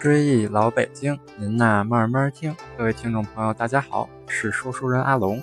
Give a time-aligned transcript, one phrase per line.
[0.00, 2.56] 追忆老北京，您呐慢慢听。
[2.74, 5.42] 各位听众朋友，大家好，是说书人阿龙。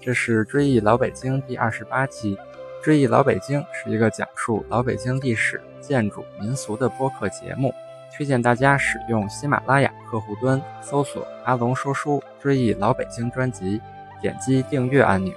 [0.00, 2.36] 这是追忆老北京第二十八期。
[2.82, 7.72] 追忆老北京是一个讲述老北京历史、建筑、民俗的播客节目，
[8.16, 13.80] 推荐大家使用喜马拉雅客户端搜索“阿龙说书追忆老北京”专辑，
[14.20, 15.32] 点击订阅按钮。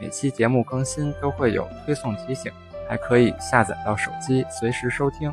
[0.00, 2.50] 每期节目更新都会有推送提醒，
[2.88, 5.32] 还可以下载到手机随时收听。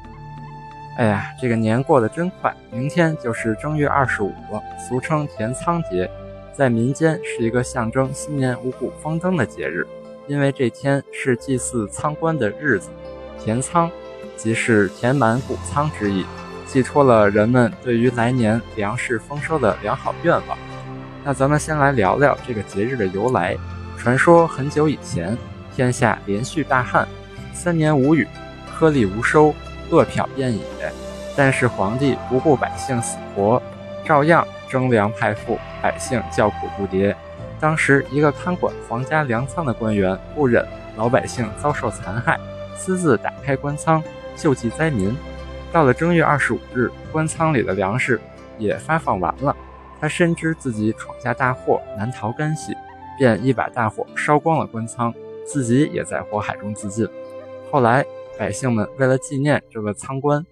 [0.98, 4.34] 哎呀，这个年过得真快，明天就是正月二十五，
[4.80, 6.10] 俗称填仓节，
[6.56, 9.86] 在民间是一个象征新年五谷丰登的节日。
[10.26, 12.90] 因为这天是祭祀仓官的日子，
[13.40, 13.92] 填仓
[14.36, 16.26] 即是填满谷仓之意，
[16.66, 20.58] 寄托了人们对于来年粮食丰收的良好愿望。
[21.24, 23.56] 那咱们先来聊聊这个节日的由来。
[24.00, 25.38] 传说很久以前，
[25.76, 27.08] 天下连续大旱，
[27.54, 28.28] 三年无雨，
[28.74, 29.54] 颗粒无收。
[29.90, 30.62] 饿殍遍野，
[31.36, 33.62] 但是皇帝不顾百姓死活，
[34.04, 37.16] 照样征粮派赋，百姓叫苦不迭。
[37.60, 40.66] 当时一个看管皇家粮仓的官员不忍
[40.96, 42.40] 老百姓遭受残害，
[42.76, 44.04] 私自打开官仓
[44.36, 45.16] 救济灾民。
[45.72, 48.20] 到了正月二十五日，官仓里的粮食
[48.58, 49.56] 也发放完了，
[50.02, 52.74] 他深知自己闯下大祸，难逃干系，
[53.18, 55.14] 便一把大火烧光了官仓，
[55.46, 57.08] 自己也在火海中自尽。
[57.72, 58.06] 后来。
[58.38, 60.46] 百姓们为了纪念这个仓官，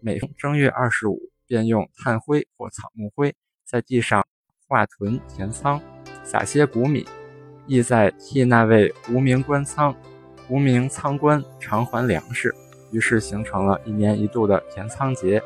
[0.00, 4.26] 每逢正月二十五，便用炭灰或草木灰在地上
[4.66, 5.78] 画屯填仓，
[6.24, 7.06] 撒些谷米，
[7.66, 9.94] 意在替那位无名官仓、
[10.48, 12.54] 无名仓官偿还粮食。
[12.90, 15.42] 于是形成了一年一度的填仓节。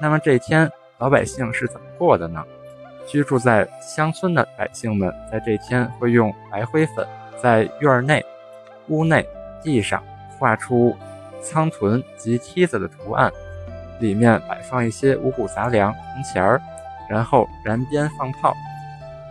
[0.00, 2.44] 那么这天老百姓是怎么过的呢？
[3.06, 7.06] 居住在乡村的百姓们在这天会用白灰粉
[7.40, 8.24] 在院内、
[8.88, 9.24] 屋内、
[9.62, 10.02] 地上
[10.36, 10.96] 画出。
[11.40, 13.32] 仓屯及梯子的图案，
[14.00, 16.60] 里面摆放一些五谷杂粮、铜钱儿，
[17.08, 18.54] 然后燃鞭放炮，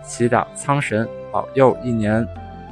[0.04, 2.28] 祈祷仓神保佑一年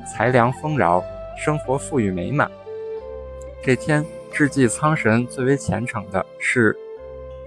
[0.05, 1.03] 财粮丰饶，
[1.37, 2.49] 生活富裕美满。
[3.63, 6.77] 这天致祭仓神最为虔诚的是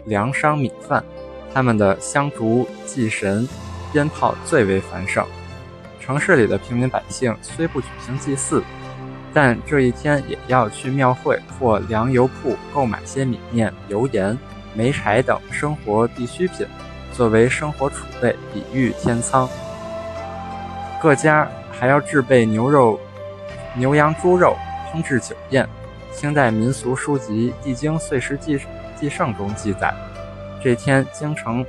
[0.05, 1.05] 粮商米饭，
[1.53, 3.49] 他们的香烛祭神、
[3.93, 5.27] 鞭炮最为繁盛。
[6.01, 8.63] 城市里的平民百姓虽不举行祭祀。
[9.33, 14.37] 但这一天也要去庙会或粮油铺购买些米面、油盐、
[14.75, 16.67] 煤柴等生活必需品，
[17.13, 19.49] 作为生活储备，比喻天仓。
[21.01, 22.99] 各家还要制备牛肉、
[23.75, 24.57] 牛羊猪肉，
[24.93, 25.69] 烹制酒宴。
[26.13, 28.61] 清代民俗书籍《地经岁时记
[28.99, 29.95] 记胜》中记载，
[30.63, 31.65] 这天京城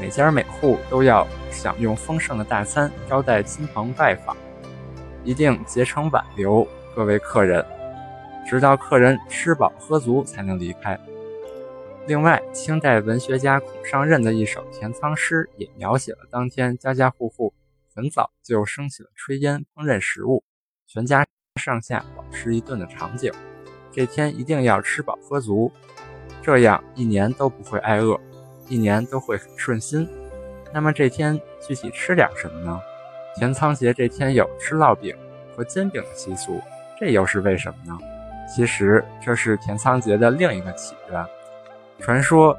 [0.00, 4.36] 每家每户都要享用丰盛的大餐，招待亲朋拜访，
[5.24, 6.66] 一定竭诚挽留。
[6.94, 7.64] 各位客人，
[8.48, 10.98] 直到客人吃饱喝足才能离开。
[12.06, 17.52] 另外，清代文学家孔尚任的一首填仓诗也描写了当天家家户户
[17.94, 20.42] 很早就升起了炊烟烹饪食物，
[20.86, 21.24] 全家
[21.60, 23.32] 上下饱吃一顿的场景。
[23.92, 25.70] 这天一定要吃饱喝足，
[26.42, 28.18] 这样一年都不会挨饿，
[28.68, 30.08] 一年都会很顺心。
[30.72, 32.80] 那么这天具体吃点什么呢？
[33.36, 35.16] 田仓节这天有吃烙饼
[35.56, 36.60] 和煎饼的习俗。
[36.98, 37.98] 这又是为什么呢？
[38.54, 41.24] 其实这是田仓节的另一个起源。
[41.98, 42.58] 传说，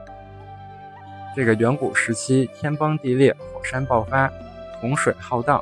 [1.36, 4.32] 这个远古时期天崩地裂，火山爆发，
[4.80, 5.62] 洪水浩荡，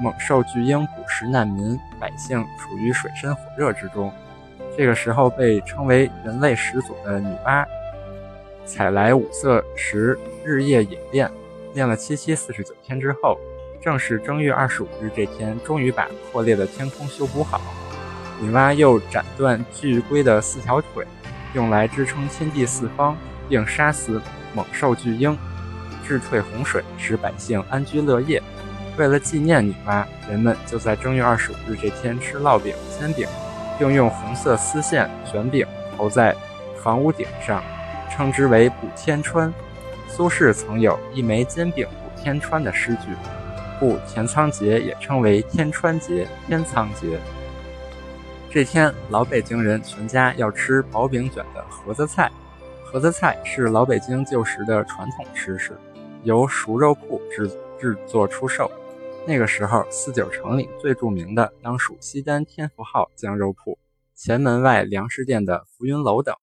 [0.00, 4.12] 猛兽巨鹰捕食难民，百姓处于水深火热之中。
[4.76, 7.64] 这个时候，被称为人类始祖的女娲，
[8.64, 11.30] 采来五色石，日夜冶炼，
[11.74, 13.38] 炼了七七四十九天之后，
[13.86, 17.60] 正是正月二十五日这天，终于把破裂的天空修补好。
[18.40, 21.06] 女娲又斩断巨龟的四条腿，
[21.54, 23.16] 用来支撑天地四方，
[23.48, 24.20] 并杀死
[24.52, 25.38] 猛兽巨鹰，
[26.04, 28.42] 治退洪水，使百姓安居乐业。
[28.96, 33.28] 为了纪念女娲，人们就在正月二十五日这天吃烙饼、煎饼，
[33.78, 35.64] 并用红色丝线卷饼
[35.96, 36.34] 投在
[36.82, 37.62] 房屋顶上，
[38.10, 39.54] 称之为补天穿。
[40.08, 43.10] 苏轼曾有一枚煎饼补天穿的诗句，
[43.78, 47.18] 故田仓节也称为天穿节、天仓节。
[48.50, 52.30] 这天，老北京人全家要吃薄饼卷的盒子菜。
[52.84, 55.76] 盒子菜是老北京旧时的传统吃食，
[56.22, 58.70] 由熟肉铺制制作出售。
[59.26, 63.78] 那个时候，四九城里最著名的当属西单天福号酱肉铺、
[64.14, 66.34] 前门外粮食店的浮云楼等。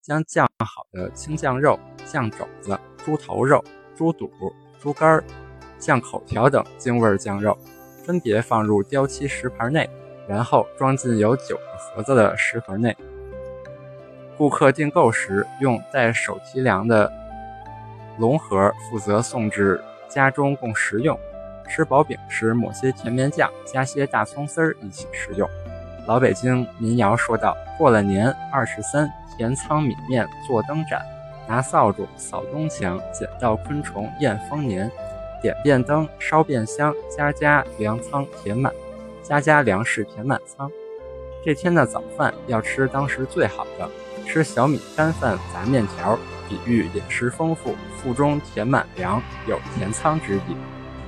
[0.00, 3.62] 将酱好的青酱肉、酱肘子、猪头肉、
[3.94, 4.30] 猪肚、
[4.80, 5.22] 猪肝、
[5.80, 7.58] 酱口条等京味酱肉，
[8.04, 9.90] 分别放入雕漆石盘内。
[10.28, 12.96] 然后装进有九个盒子的食盒内。
[14.38, 17.12] 顾客订购时用带手提梁的
[18.16, 21.18] 龙盒负责送至家中供食用。
[21.68, 25.48] 吃薄饼时抹些甜面酱，加些大葱丝儿一起食用。
[26.06, 31.00] 老北京民谣说道：“过了年二十三，填仓米面做灯盏，
[31.48, 34.88] 拿扫帚扫东墙，捡到昆虫验丰年。
[35.40, 38.72] 点遍灯，烧遍香，家家粮仓填满，
[39.22, 40.70] 家家粮食填满仓。”
[41.44, 43.88] 这天的早饭要吃当时最好的，
[44.26, 50.56] 吃小米干饭杂面条，比喻饮食丰富，腹中填满粮，有填仓之意。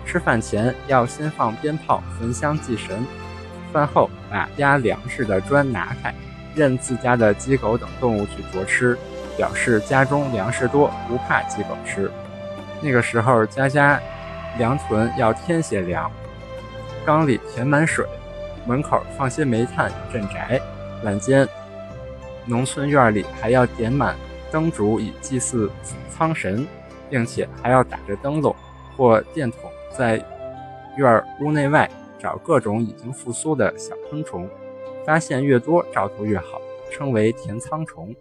[0.06, 3.06] 吃饭前要先放鞭炮焚香祭神，
[3.72, 6.14] 饭后把压粮食的砖拿开，
[6.54, 8.96] 任自家的鸡狗等动物去啄吃，
[9.36, 12.10] 表示家中粮食多，不怕鸡狗吃。
[12.80, 14.00] 那个时候家家
[14.58, 16.10] 粮囤要添些粮，
[17.04, 18.06] 缸里填满水，
[18.66, 20.60] 门口放些煤炭镇宅。
[21.04, 21.48] 晚间，
[22.46, 24.16] 农村院里还要点满
[24.50, 25.70] 灯烛以祭祀
[26.10, 26.66] 仓神，
[27.10, 28.54] 并且还要打着灯笼
[28.96, 29.70] 或电筒。
[29.96, 30.24] 在
[30.96, 34.48] 院屋内外找各种已经复苏的小昆虫，
[35.04, 36.60] 发现越多兆头越好，
[36.90, 38.14] 称为填仓虫。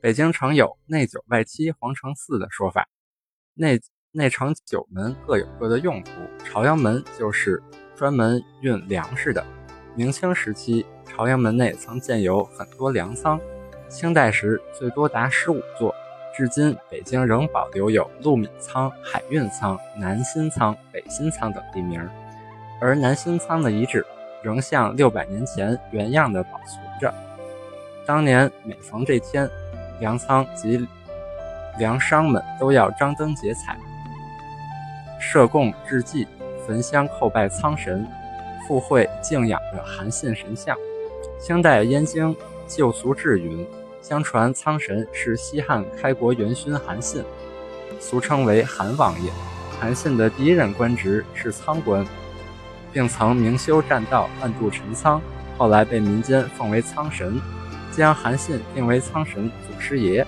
[0.00, 2.88] 北京城有内九外七皇城四的说法，
[3.54, 3.80] 内
[4.12, 6.10] 内城九门各有各的用途，
[6.42, 7.62] 朝阳门就是
[7.94, 9.44] 专门运粮食的。
[9.94, 13.38] 明清时期，朝阳门内曾建有很多粮仓，
[13.90, 15.94] 清代时最多达十五座。
[16.34, 22.00] 至今，北京仍保留有陆闽仓、海运仓、南新仓、北新仓等地名，
[22.80, 24.06] 而南新仓的遗址
[24.42, 27.12] 仍像六百年前原样的保存着。
[28.06, 29.46] 当年每逢这天，
[30.00, 30.88] 粮仓及
[31.78, 33.76] 粮商们都要张灯结彩，
[35.18, 36.26] 设供致祭，
[36.66, 38.06] 焚香叩拜苍神，
[38.66, 40.76] 附会敬仰的韩信神像。
[41.40, 42.34] 清代燕京
[42.66, 43.66] 旧俗志云。
[44.00, 47.22] 相传苍神是西汉开国元勋韩信，
[48.00, 49.30] 俗称为韩王爷。
[49.78, 52.06] 韩信的第一任官职是仓官，
[52.90, 55.20] 并曾明修栈道，暗度陈仓。
[55.58, 57.38] 后来被民间奉为仓神，
[57.90, 60.24] 将韩信定为仓神祖师爷。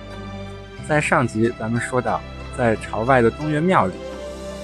[0.87, 2.21] 在上集咱们说到，
[2.55, 3.93] 在朝外的东岳庙里，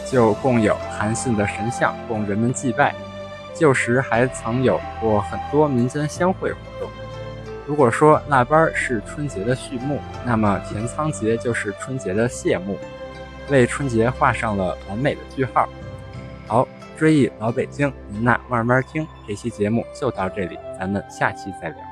[0.10, 2.96] 就供有韩信的神像，供人们祭拜。
[3.54, 6.90] 旧时还曾有过很多民间相会活动。
[7.66, 12.78] 如果说腊八是春节的序幕，那么田仓节就是春节的谢幕，
[13.50, 15.68] 为春节画上了完美的句号。
[16.48, 19.06] 好，追忆老北京，您呐慢慢听。
[19.28, 21.87] 这期节目就到这里，咱们下期再聊。